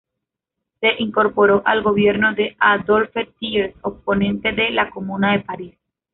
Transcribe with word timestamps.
Se 0.79 0.93
incorporó 0.97 1.61
al 1.63 1.83
gobierno 1.83 2.33
de 2.33 2.55
Adolphe 2.57 3.29
Thiers 3.37 3.75
oponente 3.83 4.51
de 4.51 4.71
la 4.71 4.89
Comuna 4.89 5.33
de 5.33 5.41
París. 5.41 5.75